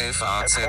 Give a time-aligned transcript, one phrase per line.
[0.00, 0.60] FAZ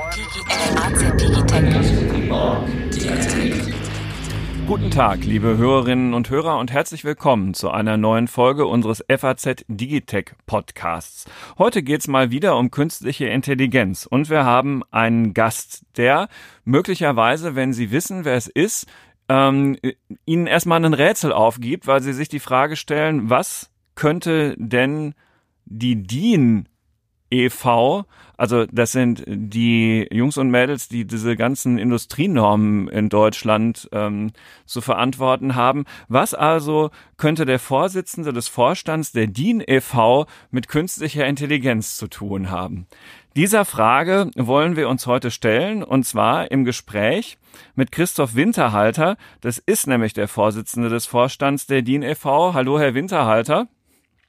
[4.66, 9.66] Guten Tag, liebe Hörerinnen und Hörer und herzlich willkommen zu einer neuen Folge unseres FAZ
[9.68, 11.26] Digitech Podcasts.
[11.60, 16.28] Heute geht's mal wieder um künstliche Intelligenz und wir haben einen Gast, der
[16.64, 18.88] möglicherweise, wenn Sie wissen, wer es ist,
[19.28, 19.78] ähm,
[20.26, 25.14] Ihnen erstmal ein Rätsel aufgibt, weil Sie sich die Frage stellen, was könnte denn
[25.66, 26.69] die DIN
[27.30, 28.06] e.V.,
[28.40, 34.32] also das sind die Jungs und Mädels, die diese ganzen Industrienormen in Deutschland ähm,
[34.66, 35.84] zu verantworten haben.
[36.08, 40.26] Was also könnte der Vorsitzende des Vorstands der DIN e.V.
[40.52, 42.88] mit künstlicher Intelligenz zu tun haben?
[43.36, 47.38] Dieser Frage wollen wir uns heute stellen, und zwar im Gespräch
[47.76, 49.18] mit Christoph Winterhalter.
[49.42, 52.54] Das ist nämlich der Vorsitzende des Vorstands der DIN e.V.
[52.54, 53.68] Hallo, Herr Winterhalter.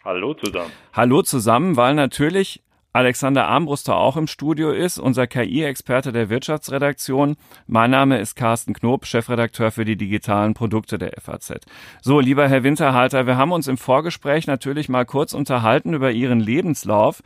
[0.04, 0.72] Hallo zusammen.
[0.92, 2.62] Hallo zusammen, weil natürlich
[2.92, 7.36] Alexander Armbruster auch im Studio ist, unser KI-Experte der Wirtschaftsredaktion.
[7.68, 11.60] Mein Name ist Carsten Knob, Chefredakteur für die digitalen Produkte der FAZ.
[12.02, 16.40] So, lieber Herr Winterhalter, wir haben uns im Vorgespräch natürlich mal kurz unterhalten über Ihren
[16.40, 17.22] Lebenslauf.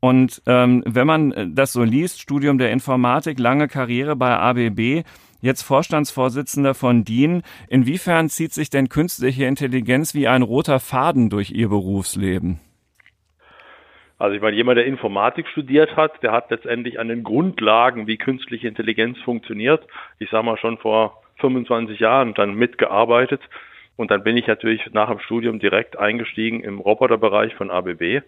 [0.00, 5.06] Und ähm, wenn man das so liest, Studium der Informatik, lange Karriere bei ABB,
[5.40, 11.52] jetzt Vorstandsvorsitzender von DIN, inwiefern zieht sich denn künstliche Intelligenz wie ein roter Faden durch
[11.52, 12.60] Ihr Berufsleben?
[14.18, 18.16] Also ich meine, jemand, der Informatik studiert hat, der hat letztendlich an den Grundlagen, wie
[18.16, 19.86] künstliche Intelligenz funktioniert,
[20.18, 23.42] ich sage mal schon vor 25 Jahren dann mitgearbeitet.
[23.96, 28.22] Und dann bin ich natürlich nach dem Studium direkt eingestiegen im Roboterbereich von ABB.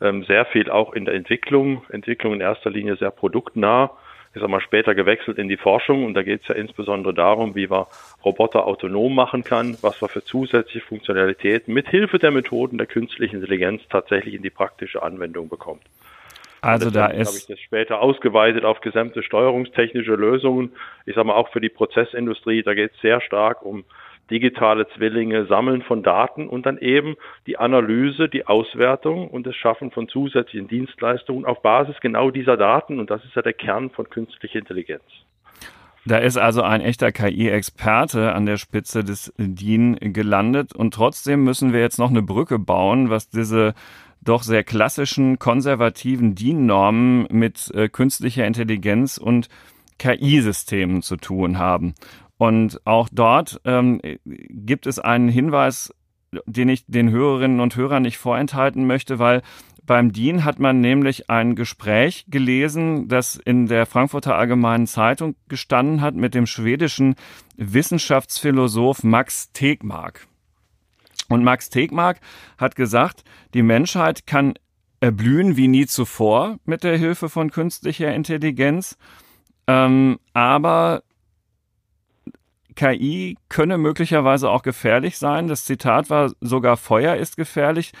[0.00, 3.90] Ähm, sehr viel auch in der Entwicklung, Entwicklung in erster Linie sehr produktnah
[4.34, 7.54] ich sag mal, später gewechselt in die Forschung und da geht es ja insbesondere darum,
[7.54, 7.86] wie man
[8.24, 13.36] Roboter autonom machen kann, was man für zusätzliche Funktionalitäten mit Hilfe der Methoden der künstlichen
[13.36, 15.82] Intelligenz tatsächlich in die praktische Anwendung bekommt.
[16.60, 20.72] Also da ist habe ich das später ausgeweitet auf gesamte steuerungstechnische Lösungen.
[21.06, 23.84] Ich sage mal auch für die Prozessindustrie, da geht es sehr stark um
[24.30, 27.16] digitale Zwillinge, Sammeln von Daten und dann eben
[27.46, 33.00] die Analyse, die Auswertung und das Schaffen von zusätzlichen Dienstleistungen auf Basis genau dieser Daten.
[33.00, 35.02] Und das ist ja der Kern von künstlicher Intelligenz.
[36.04, 41.72] Da ist also ein echter KI-Experte an der Spitze des DIN gelandet und trotzdem müssen
[41.72, 43.74] wir jetzt noch eine Brücke bauen, was diese
[44.22, 49.48] doch sehr klassischen konservativen DIN-Normen mit äh, künstlicher Intelligenz und
[49.98, 51.94] KI-Systemen zu tun haben.
[52.38, 55.92] Und auch dort ähm, gibt es einen Hinweis,
[56.46, 59.42] den ich den Hörerinnen und Hörern nicht vorenthalten möchte, weil
[59.84, 66.02] beim DIN hat man nämlich ein Gespräch gelesen, das in der Frankfurter Allgemeinen Zeitung gestanden
[66.02, 67.16] hat mit dem schwedischen
[67.56, 70.28] Wissenschaftsphilosoph Max Tegmark.
[71.30, 72.20] Und Max Tegmark
[72.58, 73.24] hat gesagt,
[73.54, 74.54] die Menschheit kann
[75.00, 78.98] erblühen wie nie zuvor mit der Hilfe von künstlicher Intelligenz,
[79.66, 81.02] ähm, aber
[82.78, 85.48] KI könne möglicherweise auch gefährlich sein.
[85.48, 87.92] Das Zitat war, sogar Feuer ist gefährlich.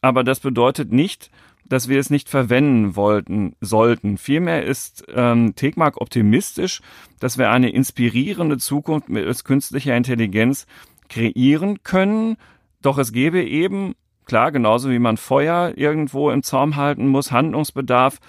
[0.00, 1.28] Aber das bedeutet nicht,
[1.64, 4.16] dass wir es nicht verwenden wollten, sollten.
[4.16, 6.82] Vielmehr ist ähm, Tegmark optimistisch,
[7.18, 10.66] dass wir eine inspirierende Zukunft mit künstlicher Intelligenz
[11.08, 12.36] kreieren können.
[12.82, 18.20] Doch es gäbe eben, klar, genauso wie man Feuer irgendwo im Zaum halten muss, Handlungsbedarf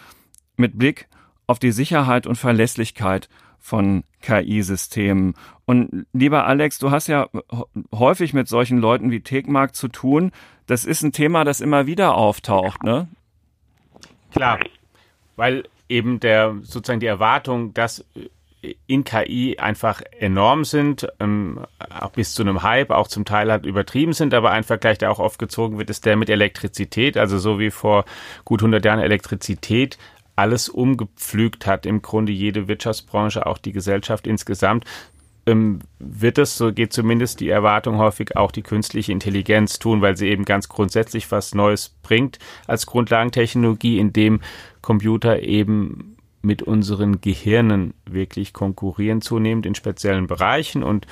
[0.55, 1.07] mit Blick
[1.45, 3.29] auf die Sicherheit und Verlässlichkeit
[3.59, 5.33] von KI-Systemen.
[5.65, 7.27] Und lieber Alex, du hast ja
[7.93, 10.31] häufig mit solchen Leuten wie Tegmark zu tun.
[10.65, 13.07] Das ist ein Thema, das immer wieder auftaucht, ne?
[14.31, 14.59] Klar,
[15.35, 18.05] weil eben der sozusagen die Erwartung, dass
[18.87, 21.59] in KI einfach enorm sind, ähm,
[21.99, 25.11] auch bis zu einem Hype, auch zum Teil halt übertrieben sind, aber ein Vergleich, der
[25.11, 28.05] auch oft gezogen wird, ist der mit Elektrizität, also so wie vor
[28.45, 29.97] gut 100 Jahren Elektrizität
[30.37, 34.85] alles umgepflügt hat, im Grunde jede Wirtschaftsbranche, auch die Gesellschaft insgesamt,
[35.47, 40.15] ähm, wird es, so geht zumindest die Erwartung häufig auch die künstliche Intelligenz tun, weil
[40.15, 42.37] sie eben ganz grundsätzlich was Neues bringt
[42.67, 44.41] als Grundlagentechnologie, in dem
[44.81, 51.07] Computer eben mit unseren Gehirnen wirklich konkurrieren zunehmend in speziellen Bereichen und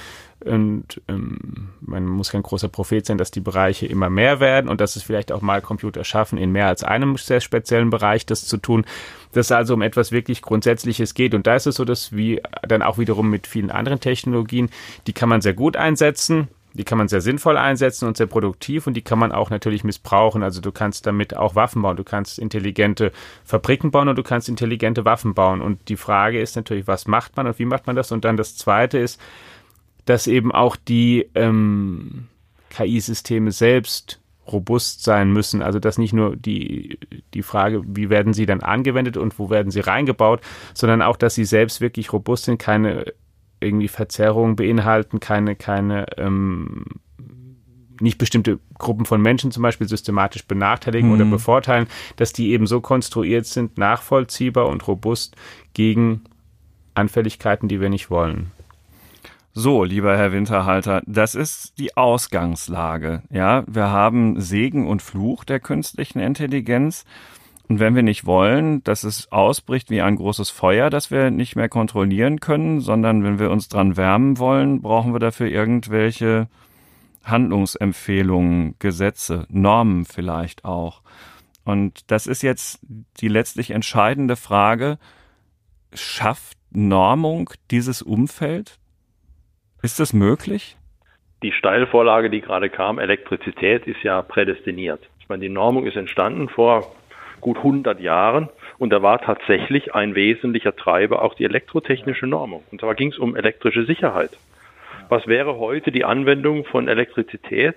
[0.45, 4.79] und ähm, man muss kein großer Prophet sein, dass die Bereiche immer mehr werden und
[4.79, 8.45] dass es vielleicht auch mal Computer schaffen, in mehr als einem sehr speziellen Bereich das
[8.45, 8.85] zu tun.
[9.31, 11.33] Dass es also um etwas wirklich Grundsätzliches geht.
[11.33, 14.69] Und da ist es so, dass wie dann auch wiederum mit vielen anderen Technologien,
[15.07, 16.47] die kann man sehr gut einsetzen.
[16.73, 19.85] Die kann man sehr sinnvoll einsetzen und sehr produktiv und die kann man auch natürlich
[19.85, 20.43] missbrauchen.
[20.43, 23.13] Also du kannst damit auch Waffen bauen, du kannst intelligente
[23.45, 25.61] Fabriken bauen und du kannst intelligente Waffen bauen.
[25.61, 28.11] Und die Frage ist natürlich, was macht man und wie macht man das?
[28.11, 29.21] Und dann das Zweite ist,
[30.05, 32.27] dass eben auch die ähm,
[32.69, 35.61] KI-Systeme selbst robust sein müssen.
[35.61, 36.99] Also dass nicht nur die,
[37.33, 40.41] die Frage, wie werden sie dann angewendet und wo werden sie reingebaut,
[40.73, 43.05] sondern auch, dass sie selbst wirklich robust sind, keine
[43.59, 46.85] irgendwie Verzerrungen beinhalten, keine, keine ähm,
[48.01, 51.15] nicht bestimmte Gruppen von Menschen zum Beispiel systematisch benachteiligen mhm.
[51.15, 51.87] oder bevorteilen,
[52.17, 55.35] dass die eben so konstruiert sind, nachvollziehbar und robust
[55.73, 56.25] gegen
[56.93, 58.51] Anfälligkeiten, die wir nicht wollen.
[59.57, 63.23] So, lieber Herr Winterhalter, das ist die Ausgangslage.
[63.29, 67.05] Ja, wir haben Segen und Fluch der künstlichen Intelligenz.
[67.69, 71.55] Und wenn wir nicht wollen, dass es ausbricht wie ein großes Feuer, das wir nicht
[71.55, 76.49] mehr kontrollieren können, sondern wenn wir uns dran wärmen wollen, brauchen wir dafür irgendwelche
[77.23, 81.01] Handlungsempfehlungen, Gesetze, Normen vielleicht auch.
[81.63, 82.79] Und das ist jetzt
[83.21, 84.99] die letztlich entscheidende Frage.
[85.93, 88.79] Schafft Normung dieses Umfeld?
[89.85, 90.77] Ist das möglich?
[91.43, 94.99] Die Steilvorlage, die gerade kam, Elektrizität, ist ja prädestiniert.
[95.19, 96.95] Ich meine, die Normung ist entstanden vor
[97.39, 98.49] gut 100 Jahren
[98.79, 102.63] und da war tatsächlich ein wesentlicher Treiber auch die elektrotechnische Normung.
[102.71, 104.31] Und zwar ging es um elektrische Sicherheit.
[105.09, 107.75] Was wäre heute die Anwendung von Elektrizität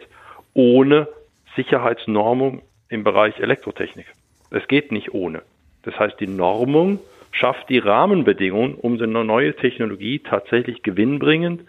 [0.54, 1.08] ohne
[1.56, 4.06] Sicherheitsnormung im Bereich Elektrotechnik?
[4.50, 5.42] Es geht nicht ohne.
[5.82, 7.00] Das heißt, die Normung
[7.32, 11.64] schafft die Rahmenbedingungen, um so eine neue Technologie tatsächlich gewinnbringend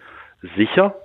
[0.55, 0.95] sicher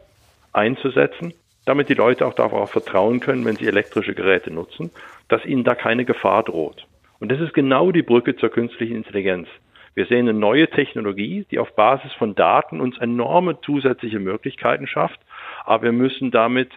[0.53, 1.35] einzusetzen,
[1.67, 4.91] damit die Leute auch darauf vertrauen können, wenn sie elektrische Geräte nutzen,
[5.29, 6.87] dass ihnen da keine Gefahr droht.
[7.21, 9.49] Und das ist genau die Brücke zur künstlichen Intelligenz.
[9.95, 15.21] Wir sehen eine neue Technologie, die auf Basis von Daten uns enorme zusätzliche Möglichkeiten schafft,
[15.65, 16.71] aber wir müssen damit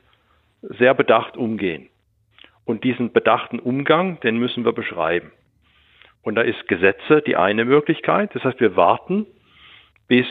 [0.62, 1.89] sehr bedacht umgehen.
[2.63, 5.31] Und diesen bedachten Umgang, den müssen wir beschreiben.
[6.21, 8.36] Und da ist Gesetze die eine Möglichkeit.
[8.36, 9.25] Das heißt, wir warten,
[10.07, 10.27] bis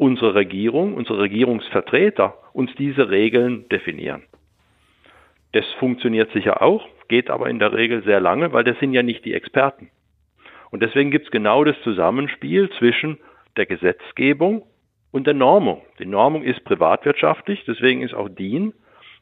[0.00, 4.22] unsere Regierung, unsere Regierungsvertreter uns diese Regeln definieren.
[5.52, 9.02] Das funktioniert sicher auch, geht aber in der Regel sehr lange, weil das sind ja
[9.02, 9.90] nicht die Experten.
[10.70, 13.18] Und deswegen gibt es genau das Zusammenspiel zwischen
[13.58, 14.62] der Gesetzgebung
[15.10, 15.82] und der Normung.
[15.98, 18.72] Die Normung ist privatwirtschaftlich, deswegen ist auch DIN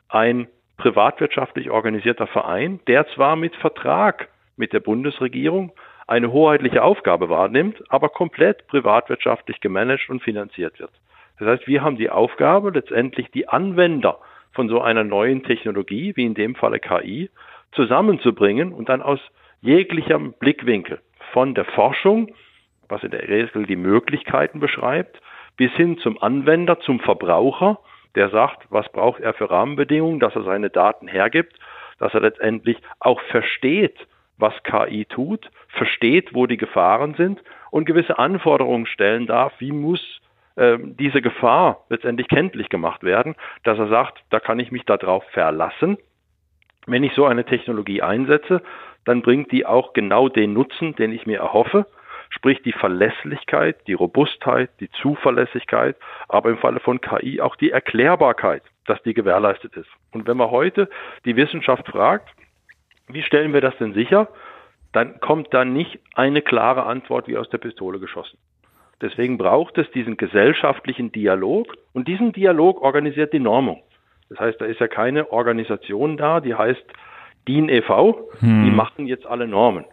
[0.09, 0.47] ein
[0.77, 5.73] privatwirtschaftlich organisierter Verein, der zwar mit Vertrag mit der Bundesregierung
[6.09, 10.91] eine hoheitliche Aufgabe wahrnimmt, aber komplett privatwirtschaftlich gemanagt und finanziert wird.
[11.39, 14.19] Das heißt, wir haben die Aufgabe, letztendlich die Anwender
[14.53, 17.31] von so einer neuen Technologie, wie in dem Falle KI,
[17.73, 19.21] zusammenzubringen und dann aus
[19.61, 21.01] jeglichem Blickwinkel
[21.33, 22.35] von der Forschung,
[22.89, 25.21] was in der Regel die Möglichkeiten beschreibt,
[25.57, 27.81] bis hin zum Anwender, zum Verbraucher,
[28.15, 31.59] der sagt, was braucht er für Rahmenbedingungen, dass er seine Daten hergibt,
[31.99, 33.99] dass er letztendlich auch versteht,
[34.39, 40.21] was KI tut, versteht, wo die Gefahren sind und gewisse Anforderungen stellen darf, wie muss
[40.57, 45.25] äh, diese Gefahr letztendlich kenntlich gemacht werden, dass er sagt, da kann ich mich darauf
[45.31, 45.99] verlassen.
[46.87, 48.63] Wenn ich so eine Technologie einsetze,
[49.05, 51.87] dann bringt die auch genau den Nutzen, den ich mir erhoffe,
[52.31, 55.97] sprich die Verlässlichkeit, die Robustheit, die Zuverlässigkeit,
[56.29, 59.89] aber im Falle von KI auch die Erklärbarkeit, dass die gewährleistet ist.
[60.13, 60.89] Und wenn man heute
[61.25, 62.29] die Wissenschaft fragt,
[63.09, 64.29] wie stellen wir das denn sicher?
[64.93, 68.39] Dann kommt da nicht eine klare Antwort wie aus der Pistole geschossen.
[69.01, 73.83] Deswegen braucht es diesen gesellschaftlichen Dialog und diesen Dialog organisiert die Normung.
[74.29, 76.85] Das heißt, da ist ja keine Organisation da, die heißt
[77.47, 78.65] DIN e.V., hm.
[78.65, 79.85] die machen jetzt alle Normen.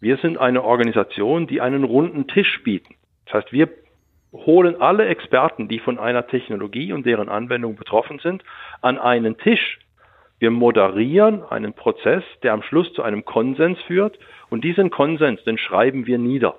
[0.00, 2.94] Wir sind eine Organisation, die einen runden Tisch bieten.
[3.26, 3.68] Das heißt, wir
[4.32, 8.42] holen alle Experten, die von einer Technologie und deren Anwendung betroffen sind,
[8.80, 9.78] an einen Tisch,
[10.38, 14.18] wir moderieren einen Prozess, der am Schluss zu einem Konsens führt
[14.50, 16.56] und diesen Konsens, den schreiben wir nieder.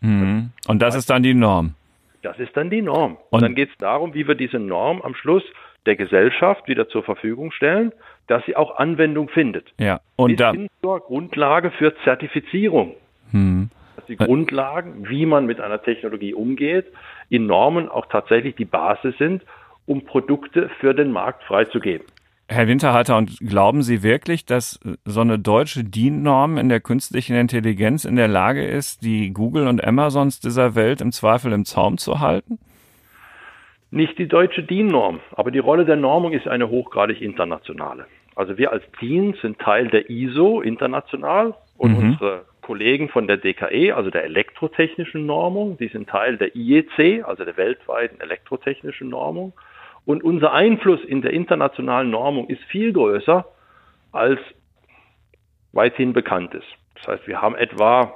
[0.00, 0.50] Mhm.
[0.66, 1.74] Und das ist dann die Norm.
[2.22, 3.16] Das ist dann die Norm.
[3.30, 5.42] Und, und dann geht es darum, wie wir diese Norm am Schluss
[5.86, 7.92] der Gesellschaft wieder zur Verfügung stellen,
[8.28, 9.72] dass sie auch Anwendung findet.
[9.78, 10.00] Ja.
[10.16, 12.94] Und hin zur Grundlage für Zertifizierung.
[13.32, 13.70] Mhm.
[13.96, 16.86] Dass die Grundlagen, wie man mit einer Technologie umgeht,
[17.28, 19.42] in Normen auch tatsächlich die Basis sind,
[19.86, 22.06] um Produkte für den Markt freizugeben.
[22.52, 28.04] Herr Winterhalter, und glauben Sie wirklich, dass so eine deutsche DIN-Norm in der künstlichen Intelligenz
[28.04, 32.20] in der Lage ist, die Google und Amazons dieser Welt im Zweifel im Zaum zu
[32.20, 32.58] halten?
[33.90, 38.06] Nicht die deutsche DIN-Norm, aber die Rolle der Normung ist eine hochgradig internationale.
[38.34, 42.10] Also wir als DIN sind Teil der ISO international und mhm.
[42.10, 47.44] unsere Kollegen von der DKE, also der elektrotechnischen Normung, die sind Teil der IEC, also
[47.44, 49.52] der weltweiten elektrotechnischen Normung.
[50.04, 53.44] Und unser Einfluss in der internationalen Normung ist viel größer,
[54.10, 54.40] als
[55.72, 56.66] weithin bekannt ist.
[56.96, 58.12] Das heißt, wir haben etwa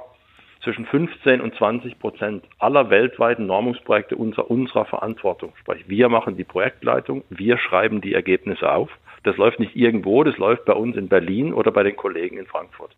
[0.61, 5.53] zwischen 15 und 20 Prozent aller weltweiten Normungsprojekte unter unserer Verantwortung.
[5.59, 8.89] Sprich, wir machen die Projektleitung, wir schreiben die Ergebnisse auf.
[9.23, 12.47] Das läuft nicht irgendwo, das läuft bei uns in Berlin oder bei den Kollegen in
[12.47, 12.95] Frankfurt.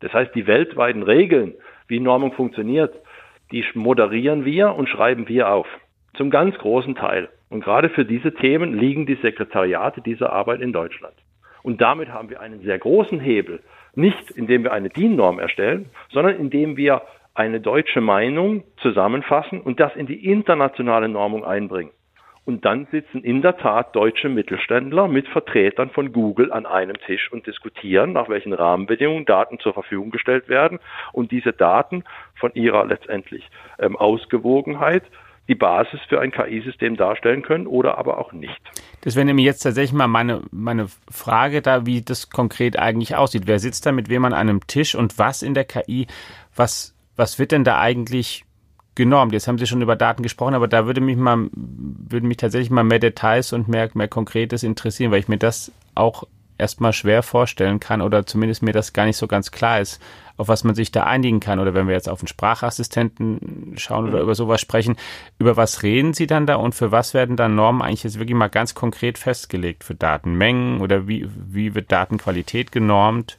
[0.00, 1.54] Das heißt, die weltweiten Regeln,
[1.88, 2.94] wie Normung funktioniert,
[3.50, 5.66] die moderieren wir und schreiben wir auf.
[6.14, 7.28] Zum ganz großen Teil.
[7.50, 11.14] Und gerade für diese Themen liegen die Sekretariate dieser Arbeit in Deutschland.
[11.62, 13.60] Und damit haben wir einen sehr großen Hebel.
[13.94, 17.02] Nicht indem wir eine DIN-Norm erstellen, sondern indem wir
[17.34, 21.92] eine deutsche Meinung zusammenfassen und das in die internationale Normung einbringen.
[22.44, 27.30] Und dann sitzen in der Tat deutsche Mittelständler mit Vertretern von Google an einem Tisch
[27.30, 30.78] und diskutieren, nach welchen Rahmenbedingungen Daten zur Verfügung gestellt werden
[31.12, 32.04] und diese Daten
[32.36, 33.46] von ihrer letztendlich
[33.78, 35.02] ähm, Ausgewogenheit
[35.48, 38.60] die Basis für ein KI-System darstellen können oder aber auch nicht.
[39.00, 43.46] Das wäre nämlich jetzt tatsächlich mal meine, meine Frage da, wie das konkret eigentlich aussieht.
[43.46, 46.06] Wer sitzt da mit wem an einem Tisch und was in der KI,
[46.54, 48.44] was, was wird denn da eigentlich
[48.94, 49.32] genormt?
[49.32, 52.70] Jetzt haben Sie schon über Daten gesprochen, aber da würde mich mal, würden mich tatsächlich
[52.70, 56.24] mal mehr Details und mehr, mehr Konkretes interessieren, weil ich mir das auch
[56.58, 60.02] erstmal schwer vorstellen kann oder zumindest mir das gar nicht so ganz klar ist,
[60.38, 61.58] auf was man sich da einigen kann.
[61.58, 64.96] Oder wenn wir jetzt auf einen Sprachassistenten schauen oder über sowas sprechen,
[65.38, 68.36] über was reden Sie dann da und für was werden dann Normen eigentlich jetzt wirklich
[68.36, 69.84] mal ganz konkret festgelegt?
[69.84, 73.36] Für Datenmengen oder wie, wie wird Datenqualität genormt?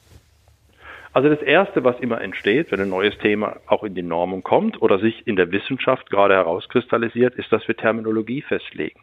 [1.11, 4.81] Also das Erste, was immer entsteht, wenn ein neues Thema auch in die Normung kommt
[4.81, 8.99] oder sich in der Wissenschaft gerade herauskristallisiert, ist, dass wir Terminologie festlegen.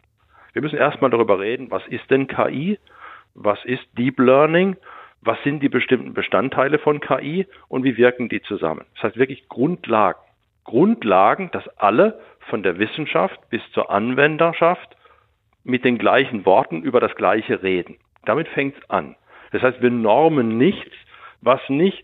[0.53, 2.79] Wir müssen erstmal darüber reden, was ist denn KI,
[3.35, 4.77] was ist Deep Learning,
[5.27, 8.85] was sind die bestimmten Bestandteile von KI und wie wirken die zusammen.
[8.95, 10.19] Das heißt wirklich Grundlagen.
[10.63, 12.19] Grundlagen, dass alle
[12.49, 14.95] von der Wissenschaft bis zur Anwenderschaft
[15.63, 17.97] mit den gleichen Worten über das Gleiche reden.
[18.25, 19.15] Damit fängt es an.
[19.51, 20.93] Das heißt, wir normen nichts,
[21.41, 22.03] was nicht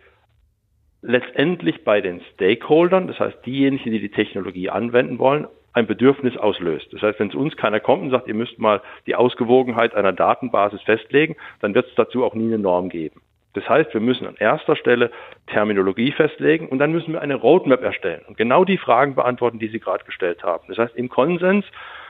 [1.01, 6.87] letztendlich bei den Stakeholdern, das heißt diejenigen, die die Technologie anwenden wollen, ein Bedürfnis auslöst.
[6.93, 10.13] Das heißt, wenn zu uns keiner kommt und sagt, ihr müsst mal die Ausgewogenheit einer
[10.13, 13.21] Datenbasis festlegen, dann wird es dazu auch nie eine Norm geben.
[13.53, 15.11] Das heißt, wir müssen an erster Stelle
[15.47, 19.67] Terminologie festlegen und dann müssen wir eine Roadmap erstellen und genau die Fragen beantworten, die
[19.67, 20.65] Sie gerade gestellt haben.
[20.67, 21.65] Das heißt, im Konsens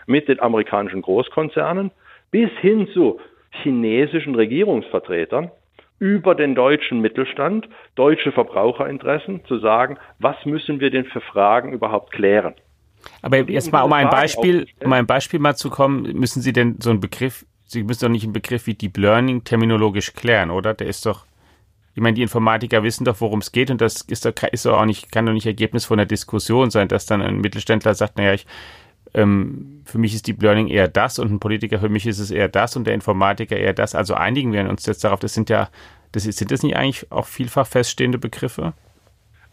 [0.06, 1.92] mit den amerikanischen Großkonzernen
[2.32, 3.20] bis hin zu
[3.62, 5.52] chinesischen Regierungsvertretern
[6.00, 12.12] über den deutschen Mittelstand, deutsche Verbraucherinteressen zu sagen, was müssen wir denn für Fragen überhaupt
[12.12, 12.56] klären?
[13.22, 16.78] Aber jetzt mal, um ein Beispiel, um ein Beispiel mal zu kommen, müssen Sie denn
[16.82, 20.74] so einen Begriff, Sie müssen doch nicht einen Begriff wie Deep Learning terminologisch klären, oder?
[20.74, 21.26] Der ist doch,
[21.96, 24.80] ich meine, die Informatiker wissen doch, worum es geht und das ist doch, ist doch
[24.80, 28.18] auch nicht, kann doch nicht Ergebnis von einer Diskussion sein, dass dann ein Mittelständler sagt,
[28.18, 28.46] naja, ich,
[29.14, 32.32] ähm, für mich ist Deep Learning eher das und ein Politiker für mich ist es
[32.32, 33.96] eher das und der Informatiker eher das.
[33.96, 35.70] Also einigen wir uns jetzt darauf, das sind ja,
[36.12, 38.74] das ist, sind das nicht eigentlich auch vielfach feststehende Begriffe?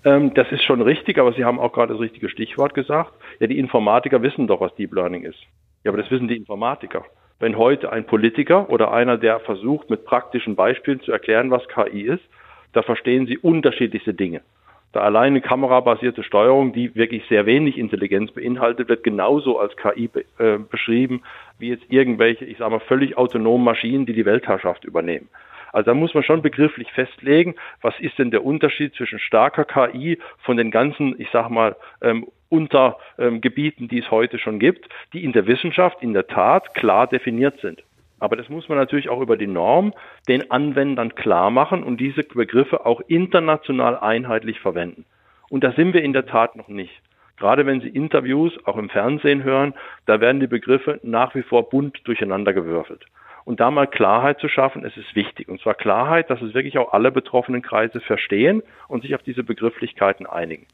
[0.05, 3.13] Ähm, das ist schon richtig, aber Sie haben auch gerade das richtige Stichwort gesagt.
[3.41, 5.41] Ja, die Informatiker wissen doch, was Deep Learning ist.
[5.83, 7.05] Ja, aber das wissen die Informatiker.
[7.39, 12.03] Wenn heute ein Politiker oder einer, der versucht, mit praktischen Beispielen zu erklären, was KI
[12.03, 12.23] ist,
[12.75, 14.43] da verstehen sie unterschiedlichste Dinge.
[14.93, 20.25] Da alleine kamerabasierte Steuerung, die wirklich sehr wenig Intelligenz beinhaltet, wird genauso als KI be
[20.39, 21.23] äh, beschrieben,
[21.59, 25.29] wie jetzt irgendwelche, ich sage mal, völlig autonomen Maschinen, die die Weltherrschaft übernehmen.
[25.73, 30.19] Also da muss man schon begrifflich festlegen, was ist denn der Unterschied zwischen starker KI
[30.39, 35.25] von den ganzen, ich sage mal, ähm, Untergebieten, ähm, die es heute schon gibt, die
[35.25, 37.83] in der Wissenschaft in der Tat klar definiert sind.
[38.19, 39.95] Aber das muss man natürlich auch über die Norm
[40.29, 45.07] den Anwendern klar machen und diese Begriffe auch international einheitlich verwenden.
[45.49, 46.93] Und da sind wir in der Tat noch nicht.
[47.39, 49.73] Gerade wenn Sie Interviews auch im Fernsehen hören,
[50.05, 53.07] da werden die Begriffe nach wie vor bunt durcheinandergewürfelt.
[53.47, 55.49] Und da mal Klarheit zu schaffen, es ist wichtig.
[55.49, 59.43] Und zwar Klarheit, dass es wirklich auch alle betroffenen Kreise verstehen und sich auf diese
[59.43, 60.67] Begrifflichkeiten einigen.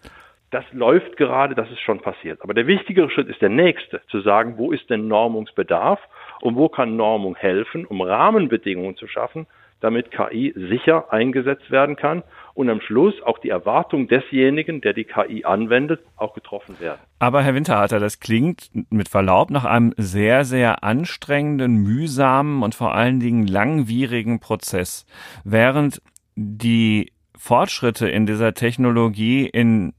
[0.51, 2.43] Das läuft gerade, das ist schon passiert.
[2.43, 5.99] Aber der wichtigere Schritt ist der nächste, zu sagen, wo ist denn Normungsbedarf
[6.41, 9.47] und wo kann Normung helfen, um Rahmenbedingungen zu schaffen,
[9.81, 12.23] damit KI sicher eingesetzt werden kann
[12.55, 16.99] und am Schluss auch die Erwartung desjenigen, der die KI anwendet, auch getroffen werden.
[17.19, 22.95] Aber Herr Winterhalter, das klingt mit Verlaub nach einem sehr, sehr anstrengenden, mühsamen und vor
[22.95, 25.05] allen Dingen langwierigen Prozess.
[25.45, 26.01] Während
[26.37, 29.93] die Fortschritte in dieser Technologie in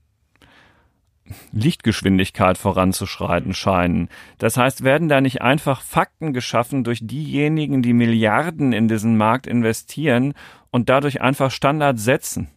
[1.52, 4.10] Lichtgeschwindigkeit voranzuschreiten scheinen.
[4.40, 9.48] Das heißt, werden da nicht einfach Fakten geschaffen durch diejenigen, die Milliarden in diesen Markt
[9.48, 10.34] investieren
[10.72, 12.50] und dadurch einfach Standards setzen?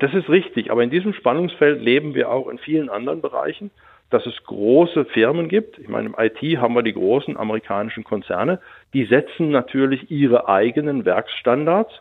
[0.00, 3.70] Das ist richtig, aber in diesem Spannungsfeld leben wir auch in vielen anderen Bereichen,
[4.10, 5.78] dass es große Firmen gibt.
[5.78, 8.60] Ich meine, im IT haben wir die großen amerikanischen Konzerne,
[8.92, 11.92] die setzen natürlich ihre eigenen Werksstandards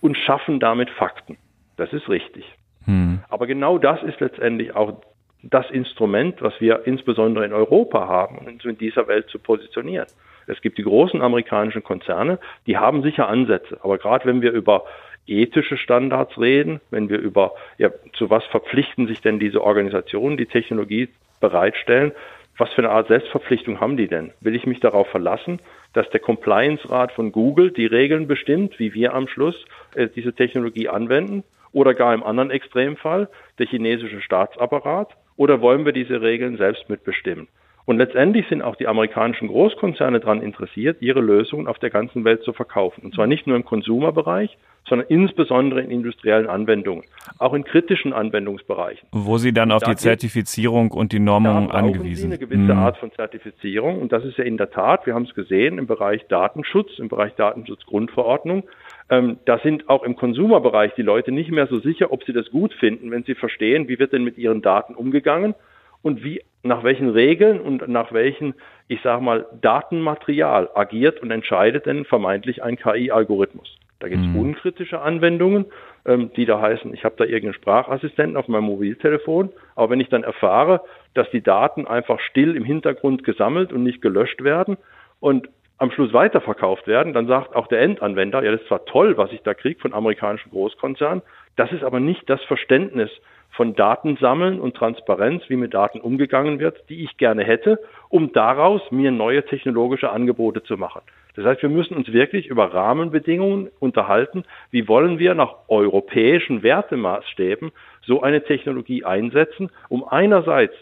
[0.00, 1.38] und schaffen damit Fakten.
[1.76, 2.44] Das ist richtig.
[2.86, 3.20] Hm.
[3.28, 5.02] Aber genau das ist letztendlich auch
[5.42, 10.06] das Instrument, was wir insbesondere in Europa haben, um uns in dieser Welt zu positionieren.
[10.46, 13.78] Es gibt die großen amerikanischen Konzerne, die haben sicher Ansätze.
[13.82, 14.84] Aber gerade wenn wir über
[15.26, 20.46] ethische Standards reden, wenn wir über, ja, zu was verpflichten sich denn diese Organisationen, die
[20.46, 21.08] Technologie
[21.40, 22.12] bereitstellen,
[22.58, 24.32] was für eine Art Selbstverpflichtung haben die denn?
[24.40, 25.60] Will ich mich darauf verlassen,
[25.94, 29.56] dass der Compliance-Rat von Google die Regeln bestimmt, wie wir am Schluss
[29.94, 31.44] äh, diese Technologie anwenden?
[31.72, 35.16] Oder gar im anderen Extremfall der chinesische Staatsapparat?
[35.36, 37.48] Oder wollen wir diese Regeln selbst mitbestimmen?
[37.84, 42.42] Und letztendlich sind auch die amerikanischen Großkonzerne daran interessiert, ihre Lösungen auf der ganzen Welt
[42.44, 43.02] zu verkaufen.
[43.04, 44.56] Und zwar nicht nur im Konsumerbereich,
[44.88, 47.04] sondern insbesondere in industriellen Anwendungen,
[47.38, 49.08] auch in kritischen Anwendungsbereichen.
[49.12, 52.32] Wo Sie dann auf da die Zertifizierung und die Normung angewiesen sind.
[52.32, 52.78] eine gewisse hm.
[52.78, 54.00] Art von Zertifizierung.
[54.00, 57.08] Und das ist ja in der Tat, wir haben es gesehen, im Bereich Datenschutz, im
[57.08, 58.64] Bereich Datenschutzgrundverordnung.
[59.12, 62.50] Ähm, da sind auch im Konsumerbereich die Leute nicht mehr so sicher, ob sie das
[62.50, 65.54] gut finden, wenn sie verstehen, wie wird denn mit ihren Daten umgegangen
[66.00, 68.54] und wie, nach welchen Regeln und nach welchen,
[68.88, 73.76] ich sage mal, Datenmaterial agiert und entscheidet denn vermeintlich ein KI-Algorithmus.
[74.00, 74.38] Da gibt es mhm.
[74.38, 75.66] unkritische Anwendungen,
[76.06, 80.08] ähm, die da heißen, ich habe da irgendeinen Sprachassistenten auf meinem Mobiltelefon, aber wenn ich
[80.08, 80.80] dann erfahre,
[81.12, 84.78] dass die Daten einfach still im Hintergrund gesammelt und nicht gelöscht werden
[85.20, 85.50] und
[85.82, 89.32] am Schluss weiterverkauft werden, dann sagt auch der Endanwender, ja, das ist zwar toll, was
[89.32, 91.22] ich da kriege von amerikanischen Großkonzernen,
[91.56, 93.10] das ist aber nicht das Verständnis
[93.50, 98.80] von Datensammeln und Transparenz, wie mit Daten umgegangen wird, die ich gerne hätte, um daraus
[98.92, 101.02] mir neue technologische Angebote zu machen.
[101.34, 104.44] Das heißt, wir müssen uns wirklich über Rahmenbedingungen unterhalten.
[104.70, 107.72] Wie wollen wir nach europäischen Wertemaßstäben
[108.06, 110.74] so eine Technologie einsetzen, um einerseits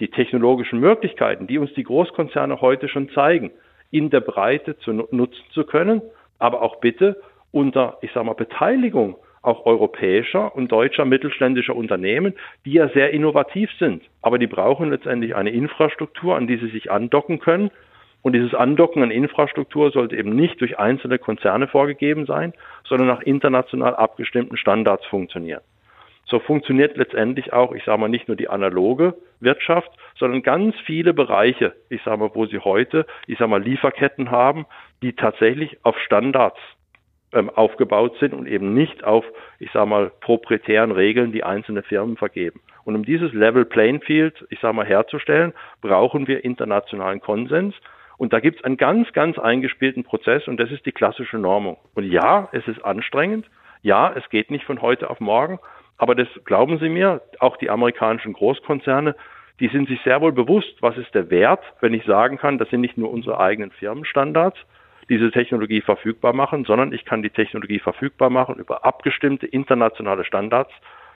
[0.00, 3.52] die technologischen Möglichkeiten, die uns die Großkonzerne heute schon zeigen,
[3.90, 6.02] in der Breite zu nutzen zu können,
[6.38, 12.72] aber auch bitte unter, ich sage mal, Beteiligung auch europäischer und deutscher mittelständischer Unternehmen, die
[12.72, 14.02] ja sehr innovativ sind.
[14.20, 17.70] Aber die brauchen letztendlich eine Infrastruktur, an die sie sich andocken können.
[18.20, 22.52] Und dieses Andocken an Infrastruktur sollte eben nicht durch einzelne Konzerne vorgegeben sein,
[22.84, 25.62] sondern nach international abgestimmten Standards funktionieren.
[26.28, 31.14] So funktioniert letztendlich auch, ich sage mal, nicht nur die analoge Wirtschaft, sondern ganz viele
[31.14, 34.66] Bereiche, ich sage mal, wo sie heute, ich sage mal, Lieferketten haben,
[35.02, 36.58] die tatsächlich auf Standards
[37.32, 39.24] ähm, aufgebaut sind und eben nicht auf,
[39.58, 42.60] ich sage mal, proprietären Regeln, die einzelne Firmen vergeben.
[42.84, 47.74] Und um dieses Level Playing Field, ich sage mal, herzustellen, brauchen wir internationalen Konsens.
[48.16, 51.78] Und da gibt es einen ganz, ganz eingespielten Prozess und das ist die klassische Normung.
[51.94, 53.46] Und ja, es ist anstrengend.
[53.82, 55.58] Ja, es geht nicht von heute auf morgen.
[55.98, 59.14] Aber das glauben Sie mir, auch die amerikanischen Großkonzerne,
[59.60, 62.70] die sind sich sehr wohl bewusst, was ist der Wert, wenn ich sagen kann, das
[62.70, 64.56] sind nicht nur unsere eigenen Firmenstandards,
[65.08, 70.70] diese Technologie verfügbar machen, sondern ich kann die Technologie verfügbar machen über abgestimmte internationale Standards,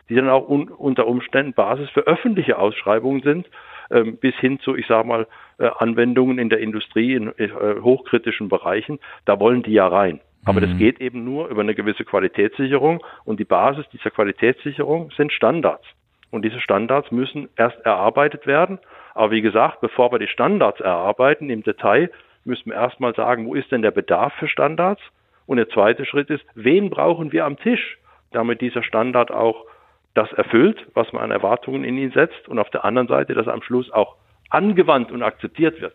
[0.09, 3.49] die dann auch un unter Umständen Basis für öffentliche Ausschreibungen sind,
[3.91, 5.27] ähm, bis hin zu, ich sage mal,
[5.59, 8.99] äh, Anwendungen in der Industrie in äh, hochkritischen Bereichen.
[9.27, 10.21] Da wollen die ja rein.
[10.45, 10.71] Aber mhm.
[10.71, 15.85] das geht eben nur über eine gewisse Qualitätssicherung und die Basis dieser Qualitätssicherung sind Standards.
[16.31, 18.79] Und diese Standards müssen erst erarbeitet werden.
[19.15, 22.11] Aber wie gesagt, bevor wir die Standards erarbeiten im Detail,
[22.45, 25.03] müssen wir erstmal sagen, wo ist denn der Bedarf für Standards?
[25.47, 27.99] Und der zweite Schritt ist, wen brauchen wir am Tisch,
[28.31, 29.67] damit dieser Standard auch
[30.15, 33.47] das erfüllt, was man an Erwartungen in ihn setzt und auf der anderen Seite, dass
[33.47, 34.17] er am Schluss auch
[34.51, 35.95] angewandt und akzeptiert wird.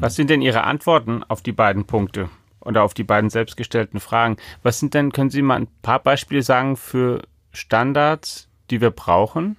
[0.00, 2.28] Was sind denn Ihre Antworten auf die beiden Punkte
[2.64, 4.36] oder auf die beiden selbstgestellten Fragen?
[4.62, 7.22] Was sind denn, können Sie mal ein paar Beispiele sagen für
[7.52, 9.56] Standards, die wir brauchen,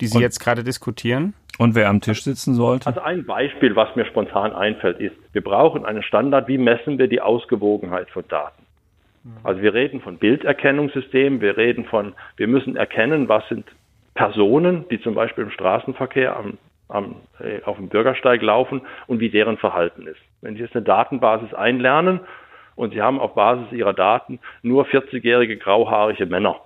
[0.00, 1.34] die Sie und jetzt gerade diskutieren?
[1.58, 2.86] Und wer am Tisch sitzen sollte?
[2.86, 7.06] Also ein Beispiel, was mir spontan einfällt, ist, wir brauchen einen Standard, wie messen wir
[7.06, 8.62] die Ausgewogenheit von Daten.
[9.42, 13.66] Also wir reden von Bilderkennungssystemen, wir reden von, wir müssen erkennen, was sind
[14.14, 16.56] Personen, die zum Beispiel im Straßenverkehr am,
[16.90, 20.20] am, äh, auf dem Bürgersteig laufen und wie deren Verhalten ist.
[20.40, 22.20] Wenn Sie jetzt eine Datenbasis einlernen
[22.76, 26.60] und Sie haben auf Basis Ihrer Daten nur 40-jährige grauhaarige Männer,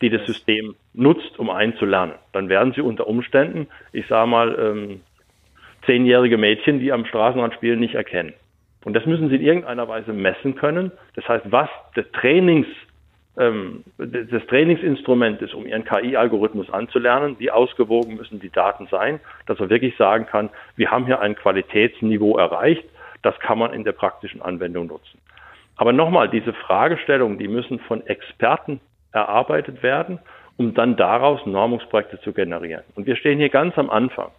[0.00, 2.14] die das System nutzt, um einzulernen.
[2.32, 5.00] Dann werden sie unter Umständen, ich sage mal, ähm,
[5.86, 8.34] zehnjährige Mädchen, die am Straßenrand spielen, nicht erkennen.
[8.84, 10.92] Und das müssen sie in irgendeiner Weise messen können.
[11.14, 12.66] Das heißt, was der Trainings,
[13.36, 19.58] ähm, das Trainingsinstrument ist, um ihren KI-Algorithmus anzulernen, wie ausgewogen müssen die Daten sein, dass
[19.58, 22.84] er wirklich sagen kann, wir haben hier ein Qualitätsniveau erreicht,
[23.22, 25.18] das kann man in der praktischen Anwendung nutzen.
[25.76, 28.80] Aber nochmal, diese Fragestellungen, die müssen von Experten
[29.12, 30.20] erarbeitet werden,
[30.56, 32.84] um dann daraus Normungsprojekte zu generieren.
[32.94, 34.30] Und wir stehen hier ganz am Anfang.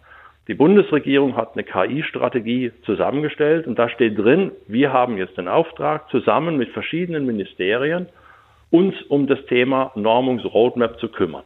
[0.48, 6.08] Die Bundesregierung hat eine KI-Strategie zusammengestellt und da steht drin, wir haben jetzt den Auftrag,
[6.08, 8.06] zusammen mit verschiedenen Ministerien
[8.70, 11.44] uns um das Thema Normungsroadmap zu kümmern.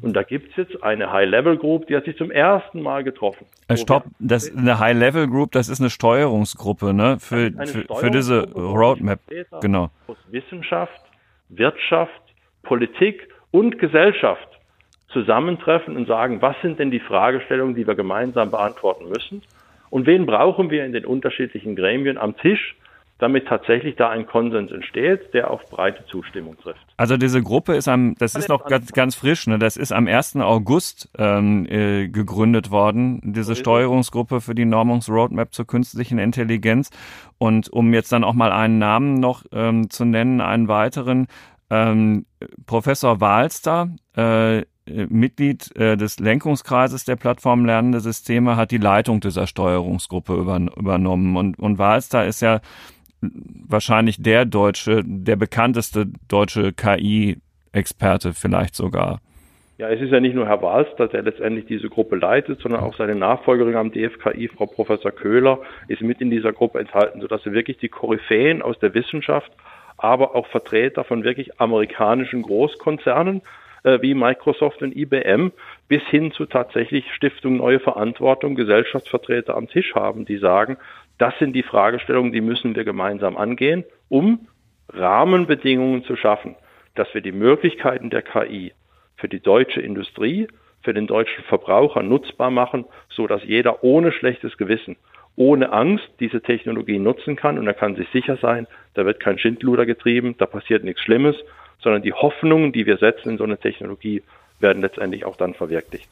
[0.00, 3.46] Und da gibt es jetzt eine High-Level-Group, die hat sich zum ersten Mal getroffen.
[3.68, 7.18] Äh, stopp, das ist eine High-Level-Group, das ist eine Steuerungsgruppe, ne?
[7.20, 9.20] Für, für, für diese Roadmap.
[9.60, 9.90] Genau.
[10.06, 11.00] Aus Wissenschaft,
[11.50, 12.22] Wirtschaft,
[12.62, 14.48] Politik und Gesellschaft
[15.08, 19.42] zusammentreffen und sagen, was sind denn die Fragestellungen, die wir gemeinsam beantworten müssen?
[19.90, 22.74] Und wen brauchen wir in den unterschiedlichen Gremien am Tisch,
[23.18, 26.84] damit tatsächlich da ein Konsens entsteht, der auf breite Zustimmung trifft.
[26.96, 29.58] Also diese Gruppe ist am, das ist noch ganz, ganz frisch, ne?
[29.58, 30.36] Das ist am 1.
[30.36, 36.90] August ähm, äh, gegründet worden, diese Steuerungsgruppe für die Normungsroadmap zur künstlichen Intelligenz.
[37.38, 41.28] Und um jetzt dann auch mal einen Namen noch ähm, zu nennen, einen weiteren,
[41.70, 42.26] ähm,
[42.66, 49.46] Professor Wahlster, äh, Mitglied äh, des Lenkungskreises der Plattform Lernende Systeme, hat die Leitung dieser
[49.46, 51.36] Steuerungsgruppe über, übernommen.
[51.36, 52.60] Und, und Wahlster ist ja
[53.68, 59.20] wahrscheinlich der deutsche, der bekannteste deutsche KI-Experte vielleicht sogar.
[59.76, 62.96] Ja, es ist ja nicht nur Herr Walster, der letztendlich diese Gruppe leitet, sondern auch
[62.96, 65.58] seine Nachfolgerin am DFKI, Frau Professor Köhler,
[65.88, 69.50] ist mit in dieser Gruppe enthalten, sodass wir wirklich die Koryphäen aus der Wissenschaft,
[69.96, 73.42] aber auch Vertreter von wirklich amerikanischen Großkonzernen
[73.82, 75.50] äh, wie Microsoft und IBM
[75.88, 80.76] bis hin zu tatsächlich Stiftung Neue Verantwortung, Gesellschaftsvertreter am Tisch haben, die sagen,
[81.18, 84.48] das sind die Fragestellungen, die müssen wir gemeinsam angehen, um
[84.88, 86.56] Rahmenbedingungen zu schaffen,
[86.94, 88.72] dass wir die Möglichkeiten der KI
[89.16, 90.48] für die deutsche Industrie,
[90.82, 94.96] für den deutschen Verbraucher nutzbar machen, so dass jeder ohne schlechtes Gewissen,
[95.36, 99.38] ohne Angst diese Technologie nutzen kann und er kann sich sicher sein, da wird kein
[99.38, 101.36] Schindluder getrieben, da passiert nichts Schlimmes,
[101.80, 104.22] sondern die Hoffnungen, die wir setzen in so eine Technologie,
[104.60, 106.08] werden letztendlich auch dann verwirklicht.